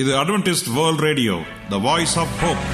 இது 0.00 0.10
Adventist 0.18 0.70
World 0.72 0.98
Radio 0.98 1.34
the 1.68 1.78
Voice 1.78 2.18
of 2.18 2.34
Hope 2.40 2.64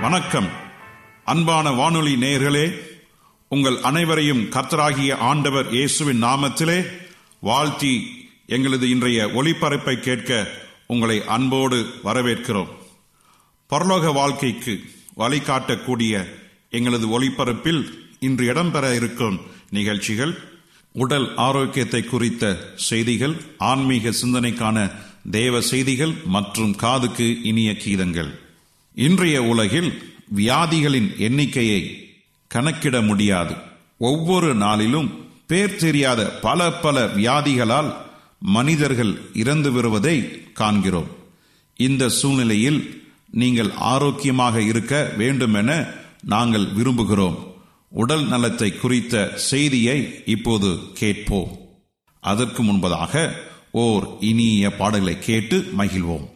வணக்கம். 0.00 0.48
அன்பான 1.24 1.70
வானொலி 1.70 2.14
நேயர்களே 2.16 2.64
உங்கள் 3.48 3.76
அனைவரையும் 3.82 4.42
கர்த்தராகிய 4.50 5.16
ஆண்டவர் 5.18 5.68
இயேசுவின் 5.70 6.22
நாமத்திலே 6.22 6.78
வாழ்த்தி 7.46 7.92
எங்களது 8.46 8.88
இன்றைய 8.88 9.26
ஒளிபரப்பை 9.26 9.94
கேட்க 9.94 10.48
உங்களை 10.86 11.24
அன்போடு 11.26 11.78
வரவேற்கிறோம். 12.04 12.70
பரலோக 13.70 14.12
வாழ்க்கைக்கு 14.12 14.80
வழிகாட்டக்கூடிய 15.16 16.26
எங்களது 16.70 17.06
ஒளிபரப்பில் 17.06 17.82
இன்று 18.20 18.54
இடம்பெற 18.54 18.94
இருக்கும் 18.94 19.40
நிகழ்ச்சிகள் 19.70 20.38
உடல் 20.92 21.36
ஆரோக்கியத்தை 21.36 22.04
குறித்த 22.04 22.72
செய்திகள் 22.76 23.36
ஆன்மீக 23.58 24.12
சிந்தனைக்கான 24.22 24.92
தேவ 25.30 25.60
செய்திகள் 25.60 26.14
மற்றும் 26.24 26.74
காதுக்கு 26.74 27.42
இனிய 27.42 27.72
கீதங்கள். 27.72 28.30
இன்றைய 28.94 29.42
உலகில் 29.42 29.90
வியாதிகளின் 30.36 31.18
எண்ணிக்கையை 31.18 31.82
கணக்கிட 32.48 33.00
முடியாது. 33.00 33.54
ஒவ்வொரு 33.98 34.54
நாளிலும் 34.54 35.10
பேர் 35.46 35.76
தெரியாத 35.76 36.30
பல 36.30 36.72
பல 36.72 37.06
வியாதிகளால் 37.06 37.94
மனிதர்கள் 38.38 39.20
இறந்து 39.34 39.72
வருவதை 39.72 40.16
காண்கிறோம். 40.52 41.06
இந்த 41.76 42.08
சூழ்நிலையில் 42.08 43.02
நீங்கள் 43.30 43.70
ஆரோக்கியமாக 43.70 44.62
இருக்க 44.62 45.12
வேண்டுமென 45.16 45.88
நாங்கள் 46.24 46.66
விரும்புகிறோம். 46.76 47.36
உடல் 47.88 48.26
நலத்தை 48.26 48.76
குறித்த 48.76 49.32
செய்தியை 49.34 50.22
இப்போது 50.26 50.78
கேட்போம். 50.94 51.58
அதற்கு 52.20 52.62
முன்பதாக 52.62 53.30
ஓர் 53.70 54.16
இனிய 54.20 54.76
பாடலை 54.76 55.18
கேட்டு 55.18 55.72
மகிழ்வோம். 55.78 56.26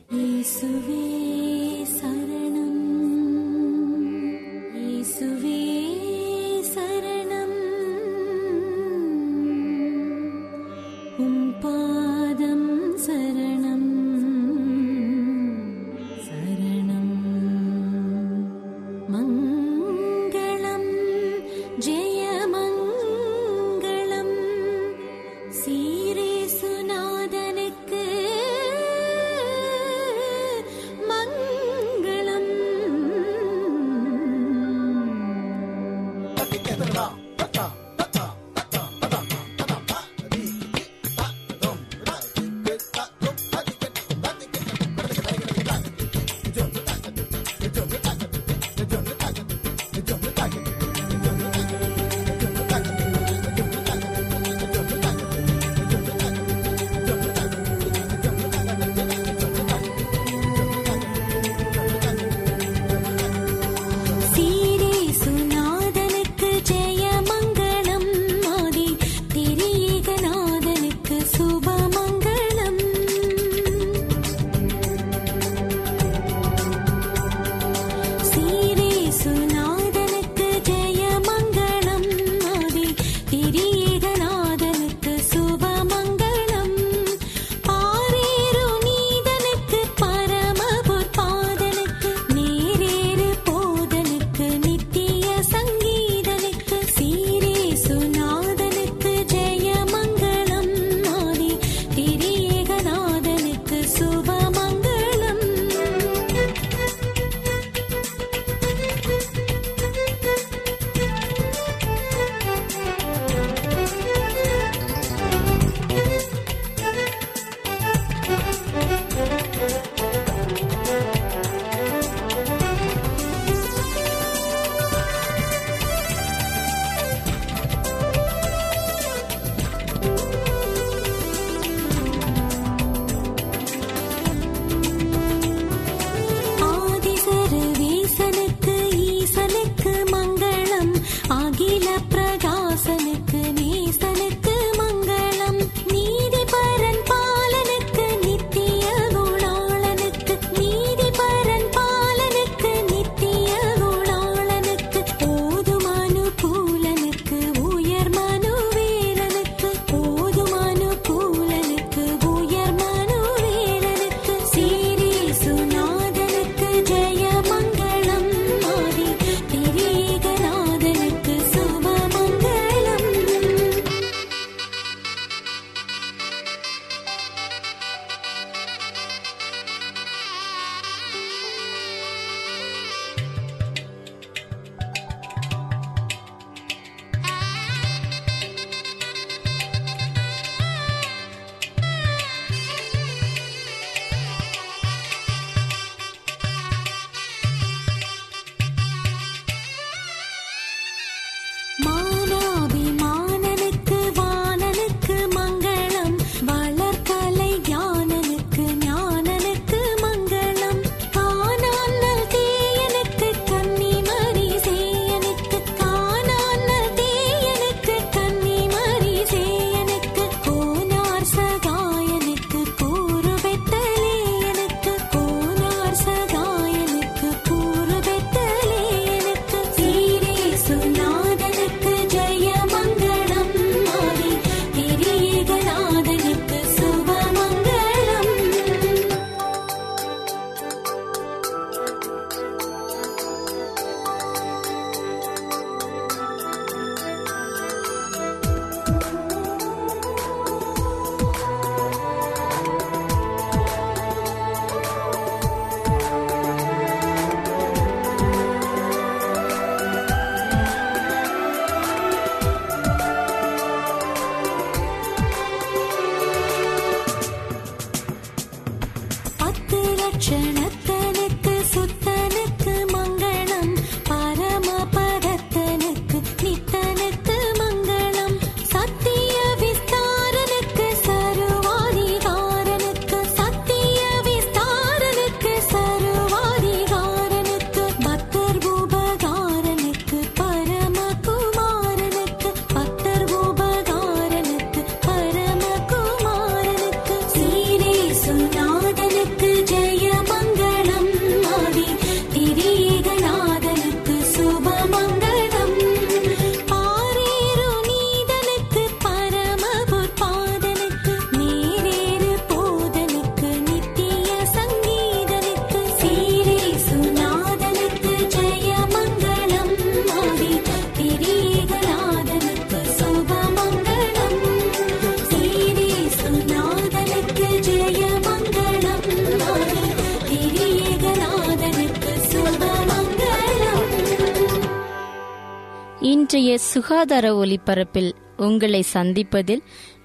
சுகாதார 336.88 337.44
ஒலிபரப்பில் 337.44 338.12
உங்களை 338.37 338.85
சந்திப்பதில் 338.93 339.61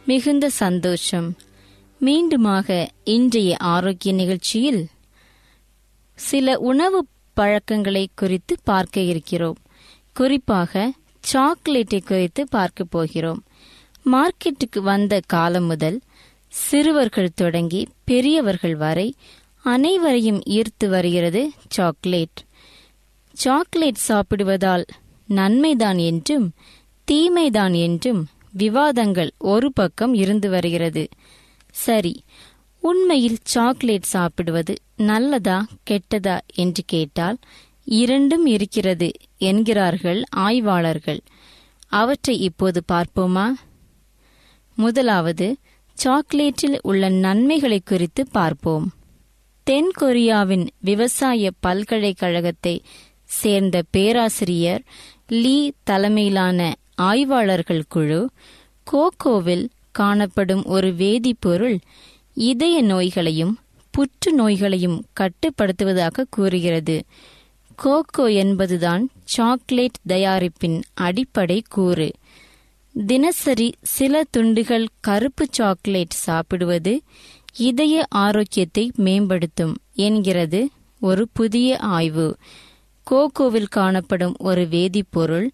மிகுந்த 0.05 0.49
சந்தோஷம். 0.49 1.35
மீண்டுமாக 2.01 2.87
இன்றைய 3.03 3.57
ஆரோக்கிய 3.57 4.13
நிகழ்ச்சியில் 4.13 4.87
சில 6.15 6.57
உணவு 6.59 7.07
பழக்கங்களை 7.33 8.09
குறித்து 8.15 8.55
பார்க்க 8.63 9.01
இருக்கிறோம். 9.01 9.55
குறிப்பாக 10.13 10.93
சாக்லேட்டை 11.19 11.99
குறித்து 11.99 12.47
பார்க்க 12.47 12.83
போகிறோம். 12.83 13.43
மார்க்கெட்டுக்கு 14.11 14.79
வந்த 14.79 15.21
காலம் 15.25 15.65
முதல் 15.65 16.01
சிறுவர்கள் 16.47 17.33
தொடங்கி 17.33 17.87
பெரியவர்கள் 18.03 18.75
வரை 18.75 19.15
அனைவரையும் 19.63 20.41
ஈர்த்து 20.49 20.89
வருகிறது 20.89 21.51
சாக்லேட். 21.69 22.41
சாக்லேட் 23.33 24.05
சாப்பிடுவதால் 24.07 24.85
நன்மைதான் 25.29 25.99
என்றும் 25.99 26.47
தீமைதான் 27.07 27.75
என்றும் 27.77 28.21
விவாதங்கள் 28.51 29.31
ஒரு 29.37 29.73
பக்கம் 29.73 30.13
இருந்து 30.13 30.49
வருகிறது. 30.49 31.03
சரி 31.75 32.23
உண்மையில் 32.83 33.37
சாக்லேட் 33.43 34.11
சாப்பிடுவது 34.13 34.73
நல்லதா 34.95 35.65
கெட்டதா 35.89 36.37
என்று 36.55 36.83
கேட்டால் 36.85 37.37
இரண்டும் 37.85 38.45
இருக்கிறது 38.45 39.11
என்கிறார்கள் 39.37 40.21
ஆய்வாளர்கள். 40.35 41.21
அவற்றை 41.87 42.39
இப்போது 42.39 42.83
பார்ப்போமா? 42.91 43.47
முதலாவது 44.77 45.47
சாக்லேட்டில் 45.97 46.77
உள்ள 46.81 47.09
நன்மைகளை 47.09 47.81
குறித்து 47.85 48.27
பார்ப்போம். 48.27 48.93
தென் 49.63 49.91
கொரியாவின் 50.01 50.67
விவசாய 50.79 51.51
பல்கலைக்கழகத்தை 51.59 52.81
சேர்ந்த 53.41 53.83
பேராசிரியர் 53.91 54.81
லீ 55.27 55.71
தலைமையிலான 55.83 56.75
ஆய்வாளர்கள் 56.95 57.83
குழு 57.89 58.29
கோகோவில் 58.83 59.67
காணப்படும் 59.91 60.63
ஒரு 60.65 60.89
வேதிப்பொருள் 60.93 61.77
இதய 62.33 62.81
நோய்களையும் 62.81 63.57
புற்று 63.91 64.31
நோய்களையும் 64.31 65.05
கட்டுப்படுத்துவதாக 65.19 66.23
கூறுகிறது. 66.29 67.03
கோகோ 67.75 68.25
என்பதுதான் 68.33 69.09
சாக்லேட் 69.23 69.99
தயாரிப்பின் 70.07 70.83
அடிப்படை 70.93 71.63
கூறு. 71.69 72.11
தினசரி 73.07 73.73
சில 73.81 74.23
துண்டுகள் 74.29 74.87
கருப்பு 74.99 75.45
சாக்லேட் 75.51 76.15
சாப்பிடுவது 76.25 77.01
இதய 77.57 78.05
ஆரோக்கியத்தை 78.09 78.91
மேம்படுத்தும் 78.95 79.77
என்கிறது 79.93 80.69
ஒரு 80.99 81.27
புதிய 81.33 81.77
ஆய்வு. 81.77 82.27
கோகோவில் 83.11 83.69
காணப்படும் 83.69 84.35
ஒரு 84.39 84.63
வேதிப்பொருள் 84.71 85.47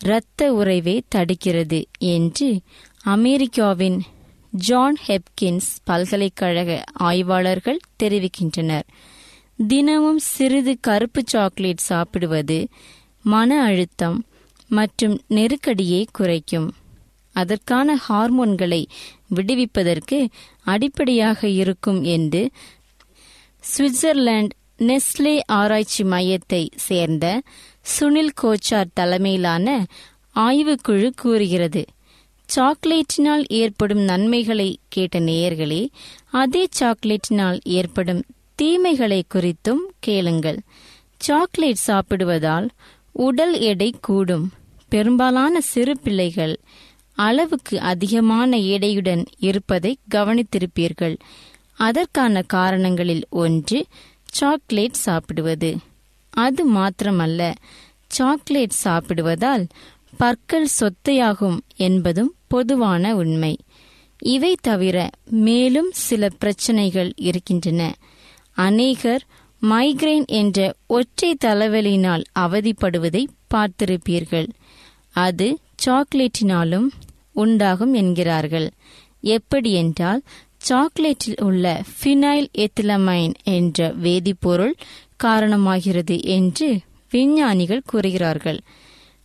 இரத்த 0.00 0.52
உறைவை 0.52 1.02
தடுக்கிறது 1.14 1.80
என்று 1.98 2.48
அமெரிக்காவின் 3.04 3.98
ஜான் 4.50 4.96
ஹெப்கின்ஸ் 5.06 5.70
பல்கலைக்கழக 5.84 6.70
ஆய்வாளர்கள் 6.92 7.78
தெரிவிக்கின்றனர். 8.02 8.86
தினமும் 9.66 10.18
சிறிது 10.18 10.72
கருப்பு 10.80 11.22
சாக்லேட் 11.26 11.86
சாப்பிடுவது 11.90 12.58
மன 13.22 13.62
அழுத்தம் 13.62 14.18
மற்றும் 14.68 15.16
நெருக்கடியை 15.28 16.06
குறைக்கும். 16.12 16.68
அதற்கான 17.36 17.98
ஹார்மோன்களை 18.08 18.82
விடுவிப்பதற்கு 19.34 20.18
அடிப்படையாக 20.64 21.48
இருக்கும் 21.48 22.02
என்று 22.02 22.42
சுவிட்சர்லாந்து 23.64 24.56
நெஸ்லே 24.82 25.40
ஆராய்ச்சி 25.46 26.04
மையத்தை 26.04 26.68
சேர்ந்த 26.76 27.42
சுனில் 28.00 28.32
கோச்சார் 28.42 28.92
தலைமையிலான 28.94 29.86
ஆய்வுக்குழு 30.36 31.10
கூறுகிறது. 31.16 31.84
சாக்லேட்டினால் 32.48 33.44
ஏற்படும் 33.46 33.98
நன்மைகளை 33.98 34.78
கேட்ட 34.88 35.20
நேயர்களே 35.20 35.88
அதே 36.30 36.68
சாக்லேட்டினால் 36.80 37.58
ஏற்படும் 37.62 38.22
தீமைகளை 38.62 39.22
குறித்தும் 39.34 39.82
கேளுங்கள். 39.98 40.58
சாக்லேட் 41.16 41.84
சாப்பிடுவதால் 41.86 42.68
உடல் 43.12 43.58
எடை 43.58 43.94
கூடும். 44.00 44.52
பெரும்பாலான 44.88 45.60
சிறு 45.60 45.98
பிள்ளைகள் 45.98 46.58
அளவுக்கு 47.12 47.80
அதிகமான 47.80 48.56
எடையுடன் 48.56 49.24
இருப்பதை 49.38 49.98
கவனித்திருப்பீர்கள். 50.14 51.16
அதற்கான 51.74 52.42
காரணங்களில் 52.42 53.24
ஒன்று 53.30 53.86
சாக்லேட் 54.32 54.92
சாப்பிடுவது. 54.92 55.76
அது 56.30 56.62
மாத்திரமல்ல 56.72 57.54
சாக்லேட் 58.08 58.78
சாப்பிடுவதால் 58.84 59.66
பற்கள் 60.16 60.68
சொத்தையாகும் 60.80 61.58
என்பதும் 61.76 62.34
பொதுவான 62.46 63.14
உண்மை. 63.16 63.56
இவை 64.18 64.56
தவிர 64.60 65.10
மேலும் 65.24 65.90
சில 65.92 66.28
பிரச்சனைகள் 66.28 67.12
இருக்கின்றன. 67.16 67.94
அநேகர் 68.52 69.24
மைக்ரைன் 69.62 70.26
என்ற 70.26 70.74
ஒற்றை 70.86 71.36
தலைவலியினால் 71.44 72.24
அவதிப்படுவதை 72.38 73.24
பார்த்திருப்பீர்கள். 73.54 74.48
அது 75.10 75.58
சாக்லேட்டினாலும் 75.84 76.88
உண்டாகும் 77.32 77.94
என்கிறார்கள். 77.94 78.68
எப்படி 79.20 79.72
என்றால் 79.72 80.22
சாக்லேட்டில் 80.68 81.42
உள்ள 81.42 81.82
ஃபினைல் 81.94 82.48
எத்திலமைன் 82.56 83.32
என்ற 83.44 83.94
வேதிப்பொருள் 84.02 84.72
காரணமாகிறது 85.24 86.22
என்று 86.22 86.80
விஞ்ஞானிகள் 87.10 87.82
கூறுகிறார்கள். 87.86 88.60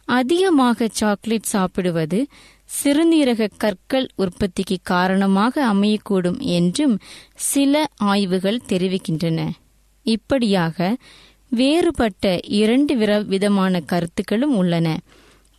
அதிகமாக 0.05 0.87
சாக்லேட் 0.91 1.51
சாப்பிடுவது 1.53 2.27
சிறுநீரக 2.83 3.49
கற்கள் 3.57 4.07
உற்பத்திக்கு 4.15 4.77
காரணமாக 4.83 5.73
அமையக்கூடும் 5.73 6.39
என்றும் 6.39 6.99
சில 7.35 7.87
ஆய்வுகள் 7.95 8.65
தெரிவிக்கின்றன. 8.67 9.49
இப்படியாக 10.05 10.97
வேறுபட்ட 11.49 12.39
இரண்டு 12.61 13.23
விதமான 13.25 13.79
கருத்துக்களும் 13.79 14.55
உள்ளன. 14.55 14.97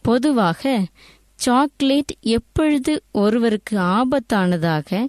பொதுவாக 0.05 0.87
சாக்லேட் 1.35 2.13
எப்பொழுது 2.21 3.03
ஒருவருக்கு 3.13 3.79
ஆபத்தானதாக 3.79 5.07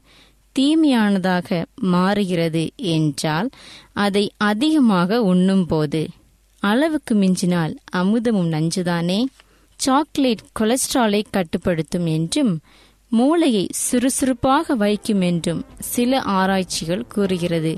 தீமையானதாக 0.59 1.65
மாறுகிறது 1.75 2.63
என்றால் 2.75 3.49
அதை 3.93 4.25
அதிகமாக 4.37 5.21
உண்ணும் 5.23 5.65
போது 5.65 6.01
அளவுக்கு 6.63 7.13
மிஞ்சினால் 7.15 7.73
அமுதமும் 7.95 8.49
நஞ்சுதானே? 8.55 9.19
சாக்லேட் 9.79 10.43
கொலஸ்ட்ராலை 10.59 11.21
கட்டுப்படுத்தும் 11.29 12.05
என்றும் 12.05 12.53
மூளையை 13.11 13.65
சுறுசுறுப்பாக 13.71 14.75
வைக்கும் 14.75 15.21
என்றும் 15.21 15.61
சில 15.79 16.21
ஆராய்ச்சிகள் 16.21 17.05
கூறுகிறது. 17.07 17.73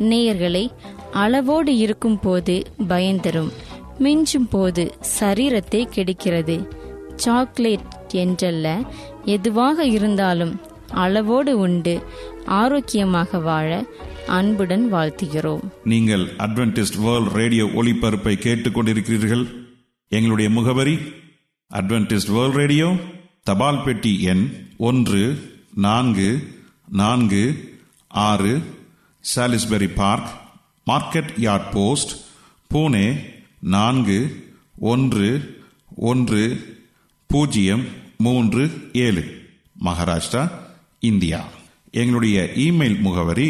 நேயர்களை 0.00 0.64
அளவோடு 1.12 1.72
இருக்கும் 1.76 2.18
போது 2.20 2.54
பயந்தரும் 2.88 3.50
மிஞ்சும் 3.98 4.48
போது 4.50 4.84
சரீரத்தை 5.20 5.82
கெடுக்கிறது. 5.88 6.56
சாக்லேட் 7.16 7.92
என்றல்ல 8.12 8.68
எதுவாக 9.24 9.86
இருந்தாலும் 9.86 10.54
அளவோடு 10.94 11.58
உண்டு. 11.58 11.94
ஆரோக்கியமாக 12.46 13.38
வாழ 13.38 13.70
அன்புடன் 14.26 14.86
வாழ்த்துகிறோம். 14.92 15.64
நீங்கள் 15.84 16.24
அட்வென்டிஸ்ட் 16.38 16.98
வேர்ல்ட் 16.98 17.32
ரேடியோ 17.32 17.64
ஒளிபரப்பை 17.64 18.34
கேட்டுக்கொண்டிருக்கிறீர்கள். 18.46 19.44
எங்களுடைய 20.08 20.50
முகவரி 20.50 20.96
அட்வென்டிஸ்ட் 21.70 22.32
வேர்ல்ட் 22.36 22.54
ரேடியோ 22.54 22.88
தபால் 23.42 23.82
பெட்டி 23.82 24.22
எண் 24.22 24.44
ஒன்று 24.78 25.22
நான்கு 25.74 26.28
நான்கு 27.00 27.44
ஆறு 28.08 28.52
Salisbury 29.24 29.88
Park 29.94 30.28
Market 30.86 31.32
Yard 31.36 31.70
Post 31.72 32.12
Pune 32.74 33.06
நான்கு 33.60 34.18
ஒன்று 34.92 35.28
ஒன்று 36.10 36.42
பூஜ்ஜியம் 37.30 37.84
மூன்று 38.18 38.64
ஏழு. 38.92 39.22
மகாராஷ்டிரா 39.84 40.42
இந்தியா. 41.10 41.40
எங்களுடைய 42.00 42.38
இமெயில் 42.66 42.98
முகவரி 43.06 43.48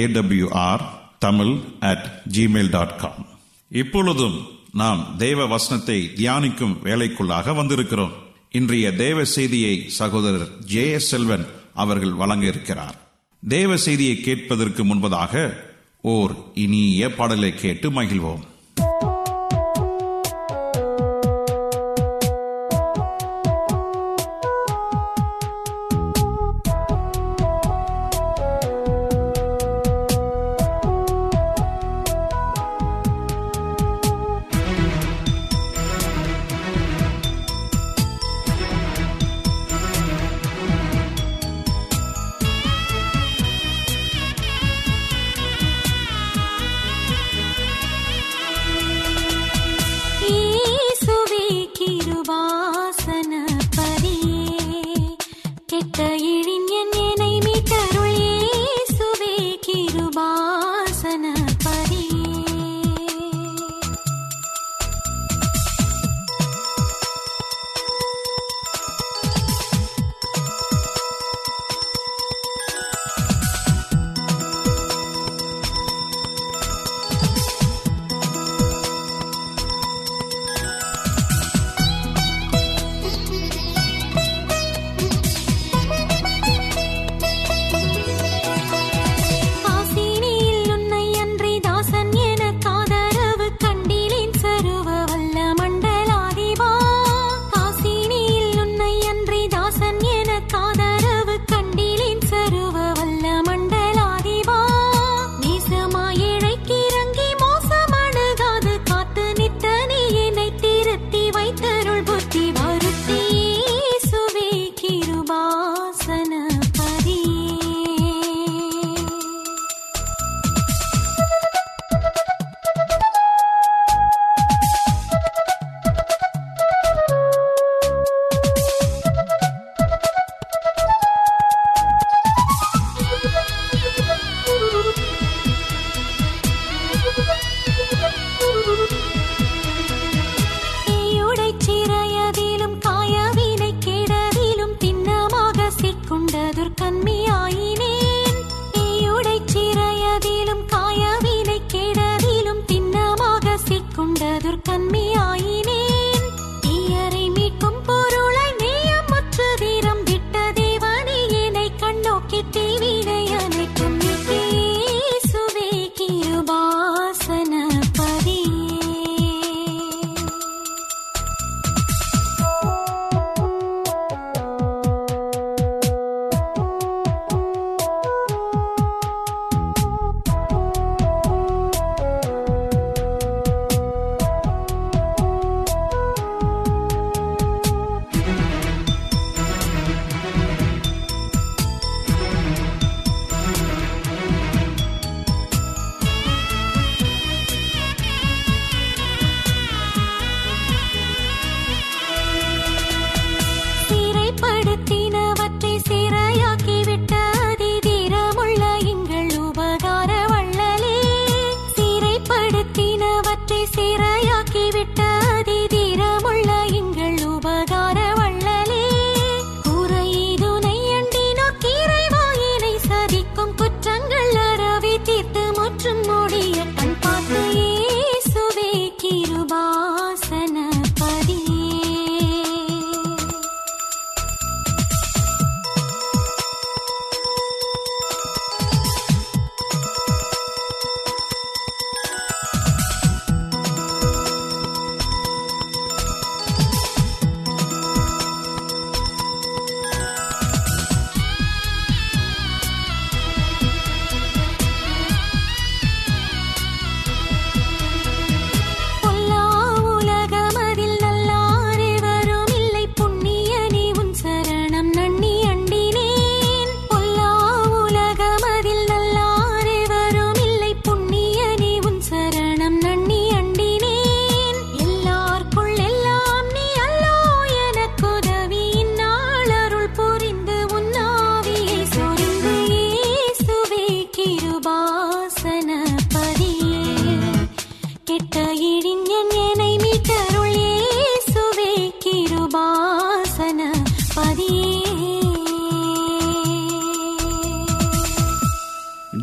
AWR 0.00 0.84
Tamil 1.18 1.54
at 1.90 2.06
gmail 2.36 2.70
dot 2.70 2.98
com 2.98 3.22
இப்பொழுதும் 3.70 4.36
நாம் 4.72 5.02
தேவ 5.18 5.46
வசனத்தை 5.46 5.98
தியானிக்கும் 6.16 6.74
வேலைக்குள்ளாக 6.88 7.54
வந்திருக்கிறோம். 7.60 8.14
இன்றைய 8.50 8.86
தேவ 9.04 9.24
செய்தியை 9.36 9.74
சகோதரர் 9.98 10.50
ஜே 10.72 10.84
எஸ் 10.90 11.08
செல்வன் 11.08 11.46
அவர்கள் 11.74 12.14
வழங்க 12.20 12.44
இருக்கிறார் 12.46 12.96
தேவ 13.42 13.76
செய்தியை 13.86 14.14
கேட்பதற்கு 14.20 14.82
முன்பதாக 14.84 15.34
ஓர் 16.14 16.32
இனிய 16.64 17.08
பாடலை 17.18 17.50
கேட்டு 17.62 17.88
மகிழ்வோம். 17.90 18.44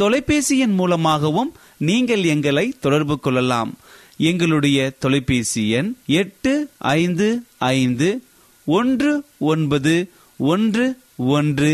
தொலைபேசி 0.00 0.56
எண் 0.64 0.74
மூலமாகவும் 0.80 1.50
நீங்கள் 1.88 2.24
எங்களை 2.34 2.64
தொடர்பு 2.84 3.14
கொள்ளலாம். 3.18 3.70
எங்களுடைய 4.30 4.78
தொலைபேசி 5.02 5.62
எண் 5.78 5.90
எட்டு 6.20 6.52
ஐந்து 6.98 7.28
ஐந்து 7.58 8.08
ஒன்று 8.76 9.12
ஒன்பது 9.52 9.94
ஒன்று 10.52 10.86
ஒன்று 11.36 11.72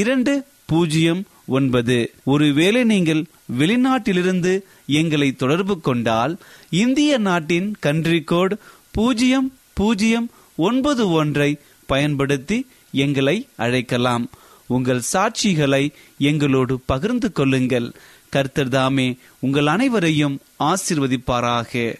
இரண்டு 0.00 0.34
பூஜ்ஜியம் 0.70 1.22
ஒன்பது. 1.58 1.98
ஒருவேளை 2.24 2.82
நீங்கள் 2.92 3.22
வெளிநாட்டிலிருந்து 3.60 4.52
எங்களை 5.00 5.28
தொடர்பு 5.42 5.76
கொண்டால் 5.80 6.34
இந்திய 6.82 7.18
நாட்டின் 7.28 7.68
கன்ட்ரி 7.86 8.20
கோட் 8.32 8.54
பூஜ்ஜியம் 8.98 9.48
பூஜ்ஜியம் 9.72 10.28
ஒன்பது 10.68 11.04
ஒன்றை 11.20 11.50
பயன்படுத்தி 11.86 12.58
எங்களை 13.04 13.36
அழைக்கலாம். 13.64 14.24
உங்கள் 14.70 15.02
சாட்சிகளை 15.12 15.84
எங்களோடு 16.18 16.74
பகிர்ந்து 16.90 17.28
கொள்ளுங்கள். 17.32 17.88
கர்த்தர் 18.28 18.68
தாமே 18.68 19.06
உங்கள் 19.38 19.66
அனைவரையும் 19.66 20.36
ஆசிர்வதிப்பாராக. 20.58 21.94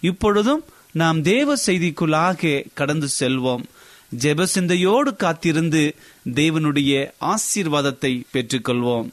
இப்பொழுதும் 0.00 0.62
நாம் 0.92 1.22
தேவ 1.22 1.54
செய்திக்குள்ளாக 1.66 2.64
கடந்து 2.74 3.08
செல்வோம். 3.20 3.64
ஜெபசிந்தையோடு 4.20 5.16
காத்திருந்து 5.16 5.82
தேவனுடைய 6.34 7.10
ஆசீர்வாதத்தை 7.20 8.14
பெற்றுக்கொள்வோம். 8.32 9.08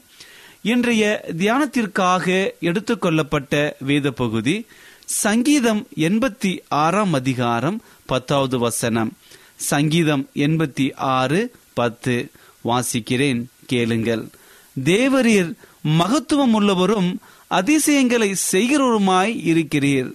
இன்றைய 0.62 1.04
தியானத்திற்காக 1.38 2.50
எடுத்துக்கொள்ளப்பட்ட 2.60 3.72
வேத 3.80 4.10
பகுதி 4.10 4.56
சங்கீதம் 5.04 5.82
எண்பத்தி 6.08 6.52
ஆறாம் 6.68 7.12
அதிகாரம் 7.12 7.78
பத்தாவது 8.06 8.58
வசனம். 8.58 9.10
சங்கீதம் 9.56 10.24
எண்பத்தி 10.34 10.86
ஆறு 11.14 11.40
பத்து. 11.72 12.16
வாசிக்கிறேன் 12.64 13.44
கேளுங்கள். 13.66 14.28
தேவரீர் 14.84 15.54
மகத்துவம் 15.82 16.52
உள்ளவரும் 16.52 17.16
அதிசயங்களை 17.46 18.34
செய்கிறவருமாய் 18.52 19.34
இருக்கிறீர். 19.50 20.12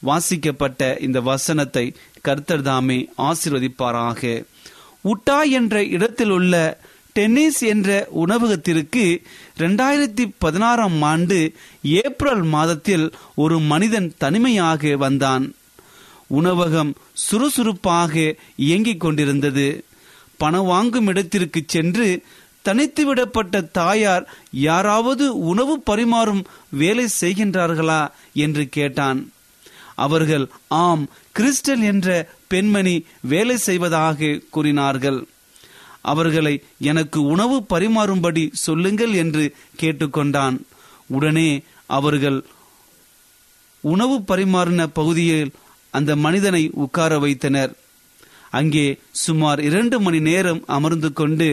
வாசிக்கப்பட்ட 0.00 0.96
இந்த 1.00 1.20
வசனத்தை 1.20 1.96
கர்த்தர் 2.20 2.62
தாமே 2.62 3.08
ஆசிர்வதிப்பாராக. 3.18 4.44
உட்டா 5.04 5.50
என்ற 5.50 5.84
இடத்தில் 5.84 6.30
உள்ள 6.30 6.80
டென்னிஸ் 7.12 7.60
என்ற 7.60 8.06
உணவகத்திற்கு 8.10 9.22
இரண்டாயிரத்தி 9.58 10.32
பதினாறாம் 10.38 11.02
ஆண்டு 11.02 11.52
ஏப்ரல் 11.82 12.42
மாதத்தில் 12.42 13.12
ஒரு 13.34 13.60
மனிதன் 13.60 14.14
தனிமையாக 14.18 14.96
வந்தான். 14.96 15.54
உணவகம் 16.26 16.94
சுறுசுறுப்பாக 17.12 18.34
இயங்கிக் 18.56 19.00
கொண்டிருந்தது. 19.00 19.84
பணம் 20.42 20.68
வாங்கும் 20.72 21.06
இடத்திற்கு 21.06 21.60
சென்று 21.66 22.08
தனித்து 22.66 23.02
விடப்பட்ட 23.04 23.56
தாயார் 23.72 24.24
யாராவது 24.68 25.24
உணவு 25.50 25.74
பரிமாறும் 25.80 26.42
வேலை 26.80 27.06
செய்கின்றார்களா 27.20 28.00
என்று 28.44 28.64
கேட்டான். 28.76 29.20
அவர்கள் 30.06 30.44
ஆம் 30.82 31.04
கிறிஸ்டல் 31.38 31.82
என்ற 31.90 32.08
பெண்மணி 32.52 32.94
வேலை 33.32 33.56
செய்வதாக 33.68 34.38
கூறினார்கள். 34.50 35.20
அவர்களை 36.12 36.54
எனக்கு 36.90 37.18
உணவு 37.34 37.56
பரிமாறும்படி 37.72 38.44
சொல்லுங்கள் 38.66 39.12
என்று 39.22 39.44
கேட்டுக்கொண்டான். 39.80 40.56
உடனே 41.16 41.50
அவர்கள் 41.98 42.38
உணவு 43.84 44.16
பரிமாறின 44.28 44.82
பகுதியில் 44.92 45.52
அந்த 45.94 46.10
மனிதனை 46.24 46.62
உட்கார 46.84 47.12
வைத்தனர். 47.18 47.72
அங்கே 48.50 48.86
சுமார் 49.24 49.60
இரண்டு 49.60 50.00
மணி 50.00 50.20
நேரம் 50.20 50.62
அமர்ந்து 50.66 51.12
கொண்டு 51.12 51.50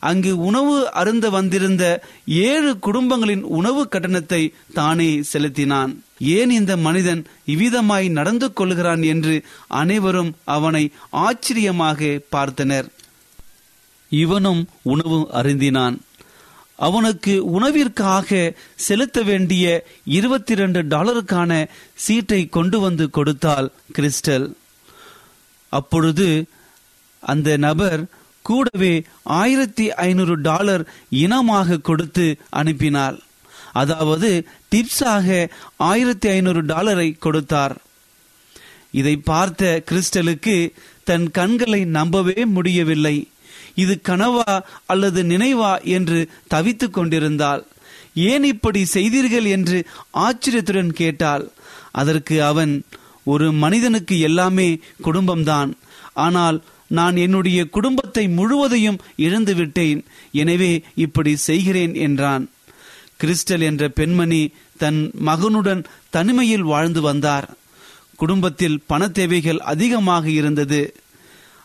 அங்கு 0.00 0.32
உணவு 0.38 0.90
அருந்த 0.90 1.26
வந்திருந்த 1.30 1.84
ஏழு 2.26 2.78
குடும்பங்களின் 2.78 3.44
உணவு 3.58 3.88
கட்டணத்தை 3.88 4.52
தானே 4.72 5.22
செலுத்தினான். 5.30 5.92
ஏன் 6.18 6.50
இந்த 6.50 6.76
மனிதன் 6.76 7.22
இவ்விதமாய் 7.46 8.08
நடந்து 8.10 8.52
கொள்கிறான் 8.52 9.02
என்று 9.02 9.34
அனைவரும் 9.66 10.36
அவனை 10.44 10.84
ஆச்சரியமாக 11.10 12.20
பார்த்தனர். 12.36 12.88
இவனும் 14.08 14.62
உணவு 14.82 15.18
அருந்தினான். 15.32 15.96
அவனுக்கு 16.78 17.34
உணவிற்காக 17.48 18.54
செலுத்த 18.74 19.22
வேண்டிய 19.22 19.66
இருபத்தி 20.04 20.54
ரெண்டு 20.54 20.82
டாலருக்கான 20.82 21.52
சீட்டை 21.94 22.40
கொண்டு 22.48 22.80
வந்து 22.80 23.10
கொடுத்தால் 23.10 23.72
கிறிஸ்டல். 23.98 24.46
அப்பொழுது 25.68 26.44
அந்த 27.20 27.56
நபர் 27.56 28.04
கூடவே 28.42 29.04
ஆயிரத்தி 29.22 29.92
ஐநூறு 29.92 30.40
டாலர் 30.40 30.88
இனமாக 31.08 31.78
கொடுத்து 31.78 32.36
அனுப்பினார். 32.50 33.18
அதாவது 33.72 34.46
டிப்ஸாக 34.74 35.48
ஆயிரத்தி 35.76 36.28
ஐநூறு 36.28 36.64
டாலரை 36.64 37.12
கொடுத்தார். 37.12 37.76
இதை 38.90 39.16
பார்த்த 39.16 39.82
கிறிஸ்டலுக்கு 39.90 40.72
தன் 41.04 41.30
கண்களை 41.30 41.84
நம்பவே 41.84 42.44
முடியவில்லை. 42.44 43.28
இது 43.74 44.00
கனவா 44.08 44.60
அல்லது 44.86 45.22
நினைவா 45.22 45.82
என்று 45.82 46.28
தவித்துக் 46.48 46.92
கொண்டிருந்தாள். 46.92 47.66
ஏன் 48.14 48.44
இப்படி 48.44 48.84
செய்தீர்கள் 48.84 49.44
என்று 49.44 49.84
ஆச்சரியத்துடன் 50.10 50.92
கேட்டாள். 50.92 51.50
அதற்கு 51.92 52.44
அவன் 52.44 52.82
ஒரு 53.32 53.46
மனிதனுக்கு 53.62 54.16
எல்லாமே 54.28 54.68
குடும்பம்தான். 55.06 55.70
ஆனால் 56.26 56.58
நான் 56.90 57.16
என்னுடைய 57.16 57.60
குடும்பத்தை 57.76 58.24
முழுவதையும் 58.38 59.00
இழந்து 59.26 59.54
விட்டேன் 59.54 60.00
எனவே 60.42 60.72
இப்படி 61.04 61.32
செய்கிறேன் 61.48 61.94
என்றான். 62.06 62.44
கிறிஸ்டல் 63.20 63.64
என்ற 63.68 63.84
பெண்மணி 63.98 64.42
தன் 64.78 65.00
மகனுடன் 65.28 65.82
தனிமையில் 66.10 66.68
வாழ்ந்து 66.72 67.00
வந்தார். 67.00 67.46
குடும்பத்தில் 68.16 68.78
பண 68.86 69.08
தேவைகள் 69.18 69.60
அதிகமாக 69.72 70.24
இருந்தது. 70.30 70.82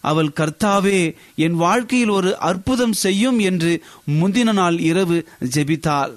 அவள் 0.03 0.29
கர்த்தாவே 0.39 0.99
என் 1.45 1.57
வாழ்க்கையில் 1.63 2.13
ஒரு 2.17 2.31
அற்புதம் 2.49 2.95
செய்யும் 3.03 3.39
என்று 3.49 3.71
முந்தின 4.19 4.53
நாள் 4.59 4.77
இரவு 4.89 5.17
ஜெபித்தாள். 5.55 6.13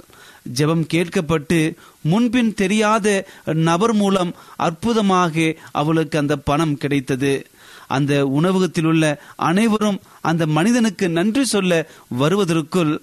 ஜெபம் 0.53 0.85
கேட்கப்பட்டு 0.93 1.77
முன்பின் 2.03 2.55
தெரியாத 2.55 3.27
நபர் 3.45 3.95
மூலம் 3.95 4.35
அற்புதமாக 4.57 5.55
அவளுக்கு 5.73 6.19
அந்த 6.19 6.37
பணம் 6.37 6.77
கிடைத்தது. 6.77 7.47
அந்த 7.89 8.27
உணவகத்தில் 8.27 8.85
உள்ள 8.85 9.21
அனைவரும் 9.37 10.01
அந்த 10.21 10.47
மனிதனுக்கு 10.47 11.09
நன்றி 11.09 11.45
சொல்ல 11.45 11.89
வருவதற்குள் 12.19 13.03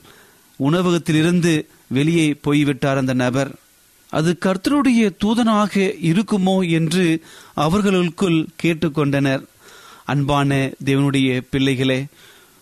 உணவகத்திலிருந்து 0.59 1.67
வெளியே 1.87 2.33
போய்விட்டார் 2.33 2.97
அந்த 2.97 3.13
நபர். 3.13 3.51
அது 4.09 4.37
கர்த்தருடைய 4.45 5.11
தூதனாக 5.17 5.93
இருக்குமோ 6.01 6.69
என்று 6.69 7.21
அவர்களுக்குள் 7.53 8.47
கேட்டுக்கொண்டனர். 8.63 9.43
அன்பான 10.05 10.71
தேவனுடைய 10.85 11.41
பிள்ளைகளே 11.49 12.05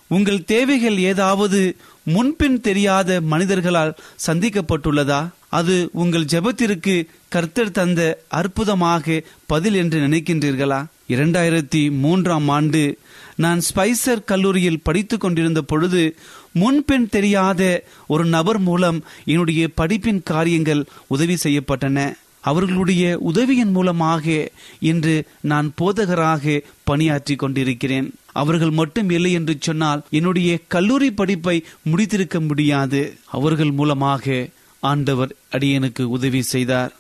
உங்கள் 0.08 0.44
தேவைகள் 0.44 0.98
ஏதாவது 0.98 1.78
முன்பின் 2.04 2.62
தெரியாத 2.62 3.22
மனிதர்களால் 3.22 3.96
சந்திக்கப்பட்டுள்ளதா? 4.28 5.30
அது 5.50 5.90
உங்கள் 5.94 6.26
ஜெபத்திற்கு 6.26 7.06
கர்த்தர் 7.30 7.72
தந்த 7.72 8.22
அற்புதமாக 8.28 9.22
பதில் 9.46 9.74
என்று 9.74 10.00
நினைக்கின்றீர்களா? 10.00 10.86
இரண்டாயிரத்தி 11.10 11.92
மூன்றாம் 11.92 12.48
ஆண்டு 12.48 12.98
நான் 13.36 13.62
ஸ்பைசர் 13.62 14.24
கல்லூரியில் 14.26 14.82
படித்துக் 14.82 15.20
கொண்டிருந்த 15.20 15.62
பொழுது 15.62 16.16
முன்பின் 16.52 17.10
தெரியாத 17.10 17.84
ஒரு 18.08 18.26
நபர் 18.26 18.60
மூலம் 18.60 19.04
என்னுடைய 19.26 19.70
படிப்பின் 19.78 20.22
காரியங்கள் 20.24 20.86
உதவி 21.08 21.38
செய்யப்பட்டன. 21.44 22.14
அவர்களுடைய 22.42 23.18
உதவியின் 23.18 23.72
மூலமாக 23.72 24.50
இன்று 24.80 25.26
நான் 25.42 25.74
போதகராக 25.82 26.62
பணியாற்றி 26.84 27.36
கொண்டிருக்கிறேன். 27.36 28.14
அவர்கள் 28.42 28.78
மட்டும் 28.80 29.10
இல்லை 29.10 29.32
என்று 29.40 29.54
சொன்னால் 29.60 30.04
என்னுடைய 30.20 30.50
கல்லூரி 30.68 31.10
படிப்பை 31.12 31.58
முடித்திருக்க 31.92 32.38
முடியாது. 32.48 33.02
அவர்கள் 33.38 33.72
மூலமாக 33.72 34.48
ஆண்டவர் 34.84 35.32
அடியனுக்கு 35.52 36.04
உதவி 36.16 36.42
செய்தார். 36.54 36.94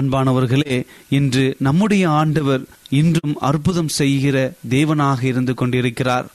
அன்பானவர்களே 0.00 0.76
இன்று 1.08 1.44
நம்முடைய 1.58 2.04
ஆண்டவர் 2.20 2.62
இன்றும் 2.90 3.34
அற்புதம் 3.48 3.90
செய்கிற 3.98 4.36
தேவனாக 4.70 5.20
இருந்து 5.22 5.54
கொண்டிருக்கிறார். 5.54 6.26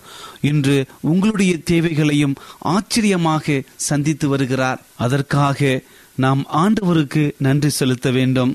இன்று 0.42 0.76
உங்களுடைய 1.12 1.54
தேவைகளையும் 1.72 2.36
ஆச்சரியமாக 2.74 3.62
சந்தித்து 3.90 4.28
வருகிறார். 4.34 4.82
அதற்காக 4.98 5.82
நாம் 6.26 6.44
ஆண்டவருக்கு 6.64 7.24
நன்றி 7.38 7.72
செலுத்த 7.80 8.10
வேண்டும். 8.12 8.54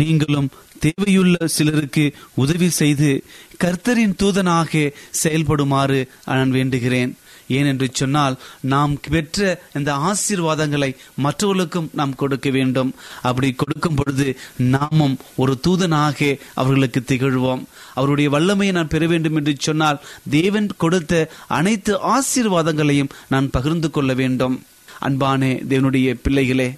நீங்களும் 0.00 0.48
தேவையுள்ள 0.82 1.44
சிலருக்கு 1.44 2.14
உதவி 2.34 2.68
செய்து 2.68 3.24
கர்த்தரின் 3.64 4.16
தூதனாக 4.16 4.92
செயல்படுமாறு 5.10 6.08
நான் 6.24 6.52
வேண்டுகிறேன். 6.52 7.12
ஏனென்று 7.48 7.88
சொன்னால் 7.92 8.38
நாம் 8.60 9.00
பெற்ற 9.10 9.62
இந்த 9.74 9.90
ஆசீர்வாதங்களை 9.94 10.96
மற்றவர்களுக்கும் 11.14 11.90
நாம் 11.92 12.14
கொடுக்க 12.14 12.50
வேண்டும். 12.50 12.94
அப்படி 13.22 13.52
கொடுக்கும் 13.52 13.94
பொழுது 13.94 14.36
நாமும் 14.56 15.18
ஒரு 15.36 15.60
தூதனாக 15.66 16.38
அவர்களுக்கு 16.54 17.02
திகழ்வோம். 17.06 17.64
அவருடைய 17.94 18.30
வல்லமையை 18.30 18.74
நான் 18.74 18.88
பெற 18.88 19.06
வேண்டும் 19.06 19.36
என்று 19.36 19.54
சொன்னால் 19.58 20.02
தேவன் 20.30 20.70
கொடுத்த 20.76 21.30
அனைத்து 21.48 22.00
ஆசீர்வாதங்களையும் 22.16 23.12
நான் 23.28 23.50
பகிர்ந்து 23.50 23.90
கொள்ள 23.90 24.14
வேண்டும். 24.14 24.64
அன்பானே 25.02 25.52
தேவனுடைய 25.70 26.18
பிள்ளைகளே 26.22 26.74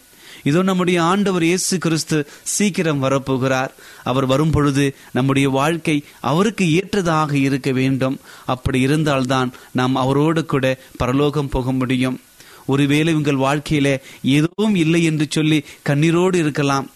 இதோ 0.47 0.61
நம்முடைய 0.63 0.99
ஆண்டவர் 1.03 1.45
இயேசு 1.45 1.75
கிறிஸ்து 1.79 2.19
சீக்கிரம் 2.55 3.03
வரப்போகிறார். 3.03 3.73
அவர் 4.05 4.27
வரும் 4.27 4.51
பொழுது 4.51 4.85
நம்முடைய 5.13 5.47
வாழ்க்கை 5.59 5.97
அவருக்கு 6.33 6.65
ஏற்றதாக 6.73 7.33
இருக்க 7.39 7.71
வேண்டும். 7.81 8.17
அப்படி 8.47 8.81
இருந்தால்தான் 8.81 9.51
நாம் 9.73 9.97
அவரோடு 10.05 10.43
கூட 10.47 10.65
பரலோகம் 10.97 11.49
போக 11.49 11.73
முடியும். 11.73 12.19
ஒருவேளை 12.67 13.13
உங்கள் 13.15 13.43
வாழ்க்கையில 13.47 13.89
எதுவும் 14.37 14.75
இல்லை 14.75 15.03
என்று 15.05 15.27
சொல்லி 15.31 15.59
கண்ணீரோடு 15.89 16.39
இருக்கலாம். 16.45 16.87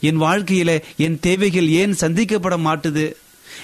என் 0.00 0.20
வாழ்க்கையில 0.20 0.70
என் 0.96 1.20
தேவைகள் 1.20 1.68
ஏன் 1.82 1.94
சந்திக்கப்பட 2.00 2.56
மாட்டுது? 2.68 3.06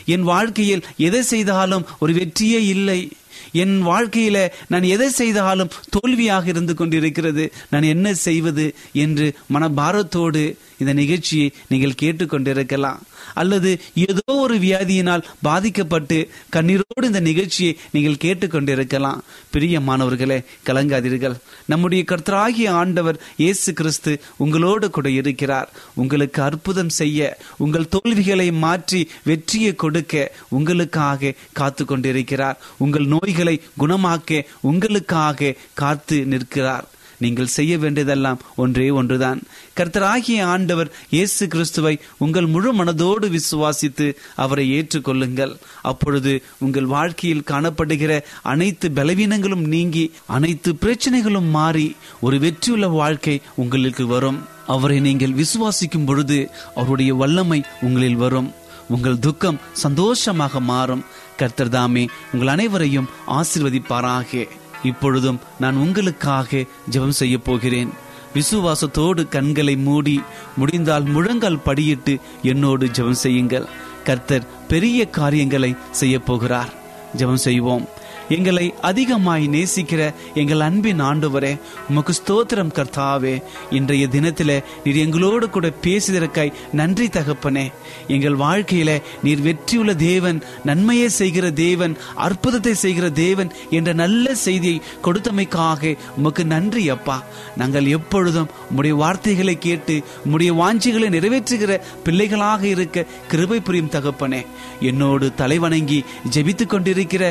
என் 0.05 0.23
வாழ்க்கையில் 0.23 0.87
எதை 0.97 1.23
செய்தாலும் 1.23 1.87
ஒரு 1.99 2.13
வெற்றியே 2.13 2.61
இல்லை. 2.75 3.01
என் 3.51 3.87
வாழ்க்கையில 3.87 4.51
நான் 4.69 4.83
எதை 4.83 5.09
செய்தாலும் 5.09 5.71
தோல்வியாக 5.91 6.49
இருந்து 6.49 6.75
கொண்டிருக்கிறது. 6.75 7.53
நான் 7.71 7.83
என்ன 7.83 8.15
செய்வது 8.15 8.75
என்று 8.93 9.35
மனபாரத்தோடு 9.55 10.57
இந்த 10.79 10.93
நிகழ்ச்சியை 10.93 11.53
நீங்கள் 11.69 12.01
கேட்டுக்கொண்டிருக்கலாம். 12.03 13.01
அல்லது 13.35 13.71
ஏதோ 14.07 14.35
ஒரு 14.45 14.57
வியாதியினால் 14.59 15.27
பாதிக்கப்பட்டு 15.49 16.19
கண்ணீரோடு 16.57 17.09
இந்த 17.11 17.21
நிகழ்ச்சியை 17.21 17.73
நீங்கள் 17.95 18.23
கேட்டுக்கொண்டிருக்கலாம். 18.25 19.21
பிரியமானவர்களே 19.55 20.39
கலங்காதீர்கள். 20.69 21.37
நம்முடைய 21.67 22.03
கர்த்தராகிய 22.11 22.71
ஆண்டவர் 22.83 23.21
இயேசு 23.37 23.73
கிறிஸ்து 23.73 24.13
உங்களோடு 24.37 24.91
கூட 24.91 25.11
இருக்கிறார். 25.11 25.69
உங்களுக்கு 25.95 26.43
அற்புதம் 26.43 26.93
செய்ய 27.01 27.39
உங்கள் 27.59 27.91
தோல்விகளை 27.95 28.49
மாற்றி 28.65 29.03
வெற்றியை 29.25 29.75
கொடுக்க 29.75 30.31
உங்களுக்காக 30.59 31.35
காத்து 31.53 31.85
கொண்டிருக்கிறார் 31.85 32.61
உங்கள் 32.79 33.07
நோய்களை 33.15 33.57
குணமாக்க 33.83 34.45
உங்களுக்காக 34.71 35.57
காத்து 35.75 36.17
நிற்கிறார். 36.33 36.87
நீங்கள் 37.25 37.53
செய்ய 37.57 37.73
வேண்டியதெல்லாம் 37.83 38.41
ஒன்றே 38.63 38.87
ஒன்றுதான். 39.01 39.41
கர்த்தராகிய 39.79 40.41
ஆண்டவர் 40.55 40.93
இயேசு 41.17 41.43
கிறிஸ்துவை 41.55 41.95
உங்கள் 42.25 42.49
முழு 42.55 42.71
மனதோடு 42.81 43.29
விசுவாசித்து 43.37 44.07
அவரை 44.45 44.67
ஏற்றுக்கொள்ளுங்கள். 44.79 45.55
அப்பொழுது 45.91 46.33
உங்கள் 46.67 46.89
வாழ்க்கையில் 46.97 47.49
காணப்படுகிற 47.53 48.13
அனைத்து 48.53 48.89
பலவீனங்களும் 48.99 49.67
நீங்கி 49.75 50.05
அனைத்து 50.39 50.73
பிரச்சனைகளும் 50.85 51.51
மாறி 51.59 51.89
ஒரு 52.27 52.39
வெற்றியுள்ள 52.47 52.87
வாழ்க்கை 53.01 53.37
உங்களுக்கு 53.65 54.07
வரும். 54.15 54.41
அவரை 54.75 54.99
நீங்கள் 55.07 55.39
விசுவாசிக்கும் 55.43 56.09
பொழுது 56.09 56.41
அவருடைய 56.81 57.13
வல்லமை 57.23 57.61
உங்களில் 57.87 58.21
வரும். 58.25 58.51
உங்கள் 58.95 59.23
துக்கம் 59.27 59.61
சந்தோஷமாக 59.85 60.61
மாறும். 60.73 61.05
கர்த்தர் 61.41 61.75
தாமே 61.75 62.03
உங்கள் 62.33 62.53
அனைவரையும் 62.55 63.11
ஆசிர்வதிப்பாராக. 63.39 64.43
இப்பொழுதும் 64.83 65.41
நான் 65.61 65.77
உங்களுக்காக 65.77 66.65
ஜெபம் 66.91 67.19
செய்ய 67.21 67.39
போகிறேன். 67.39 67.91
விசுவாசத்தோடு 68.35 69.29
கண்களை 69.29 69.77
மூடி 69.77 70.23
முடிந்தால் 70.57 71.05
முழங்கால் 71.05 71.61
படியிட்டு 71.67 72.21
என்னோடு 72.43 72.87
ஜெபம் 72.87 73.21
செய்யுங்கள். 73.25 73.67
கர்த்தர் 74.05 74.47
பெரிய 74.69 75.09
காரியங்களை 75.09 75.75
செய்ய 75.91 76.19
போகிறார். 76.19 76.73
ஜெபம் 77.17 77.45
செய்வோம். 77.49 77.89
எங்களை 78.35 78.67
அதிகமாய் 78.81 79.45
நேசிக்கிற 79.49 80.03
எங்கள் 80.41 80.63
அன்பின் 80.67 81.01
ஆண்டவரே 81.01 81.51
உமக்கு 81.89 82.13
ஸ்தோத்திரம் 82.19 82.75
கர்த்தாவே. 82.77 83.33
இன்றைய 83.71 84.05
தினத்தில 84.07 84.51
நீர் 84.85 85.01
எங்களோடு 85.05 85.47
கூட 85.51 85.67
பேசியதற்காய் 85.83 86.53
நன்றி 86.73 87.07
தகப்பனே. 87.07 87.65
எங்கள் 88.09 88.37
வாழ்க்கையில 88.37 88.91
நீர் 89.23 89.43
வெற்றியுள்ள 89.47 89.95
தேவன் 89.95 90.39
நன்மையை 90.65 91.09
செய்கிற 91.09 91.51
தேவன் 91.51 91.97
அற்புதத்தை 92.27 92.75
செய்கிற 92.75 93.11
தேவன் 93.11 93.51
என்ற 93.71 93.93
நல்ல 94.03 94.35
செய்தியை 94.35 94.79
கொடுத்தமைக்காக 95.05 95.97
உமக்கு 96.17 96.45
நன்றி 96.55 96.85
அப்பா. 96.97 97.19
நாங்கள் 97.57 97.91
எப்பொழுதும் 97.99 98.51
உம்முடைய 98.71 98.95
வார்த்தைகளை 99.03 99.57
கேட்டு 99.59 99.97
உம்முடைய 100.25 100.53
வாஞ்சிகளை 100.63 101.11
நிறைவேற்றுகிற 101.17 101.73
பிள்ளைகளாக 102.05 102.63
இருக்க 102.67 103.07
கிருபை 103.29 103.61
புரியும் 103.61 103.93
தகப்பனே. 103.97 104.43
என்னோடு 104.81 105.27
தலைவணங்கி 105.37 106.01
ஜெபித்துக் 106.35 106.73
கொண்டிருக்கிற 106.73 107.25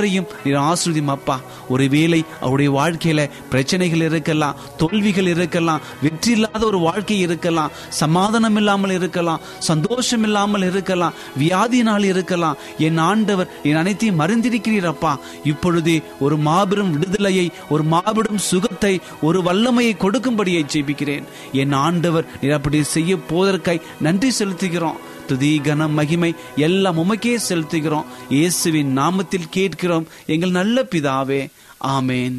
ஒவ்வொருவரையும் 0.00 0.28
நீர் 0.44 0.58
ஆசிரியம் 0.70 1.12
அப்பா 1.14 1.36
ஒருவேளை 1.74 2.20
அவருடைய 2.44 2.70
வாழ்க்கையில 2.76 3.20
பிரச்சனைகள் 3.52 4.04
இருக்கலாம் 4.08 4.58
தோல்விகள் 4.80 5.28
இருக்கலாம் 5.32 5.82
வெற்றி 6.04 6.30
இல்லாத 6.36 6.62
ஒரு 6.70 6.78
வாழ்க்கை 6.86 7.18
இருக்கலாம் 7.26 7.72
சமாதானம் 8.00 8.58
இல்லாமல் 8.60 8.94
இருக்கலாம் 8.98 9.42
சந்தோஷம் 9.68 10.24
இல்லாமல் 10.28 10.66
இருக்கலாம் 10.70 11.16
வியாதியினால் 11.42 12.06
இருக்கலாம். 12.12 12.56
என் 12.86 13.00
ஆண்டவர் 13.10 13.50
என் 13.68 13.80
அனைத்தையும் 13.82 14.20
மறந்திருக்கிறீர் 14.22 14.90
அப்பா 14.92 15.12
இப்பொழுதே 15.52 15.96
ஒரு 16.24 16.38
மாபெரும் 16.48 16.92
விடுதலையை 16.94 17.46
ஒரு 17.74 17.86
மாபெரும் 17.94 18.42
சுகத்தை 18.50 18.94
ஒரு 19.28 19.38
வல்லமையை 19.48 19.94
கொடுக்கும்படியை 20.04 20.64
ஜெபிக்கிறேன். 20.74 21.28
என் 21.62 21.76
ஆண்டவர் 21.86 22.28
நீர் 22.40 22.56
அப்படி 22.58 22.80
செய்ய 22.96 23.20
போவதற்காய் 23.30 23.86
நன்றி 24.06 24.32
செலுத்துகிறோம். 24.40 25.00
துதி 25.30 25.52
கனம் 25.64 25.96
மகிமை 25.98 26.32
எல்லாம் 26.66 27.00
உமக்கே 27.02 27.34
செலுத்துகிறோம். 27.48 28.08
இயேசுவின் 28.28 28.94
நாமத்தில் 28.98 29.50
கேட்கிறோம். 29.50 30.08
எங்கள் 30.26 30.56
நல்ல 30.60 30.86
பிதாவே 30.94 31.42
ஆமேன். 31.96 32.38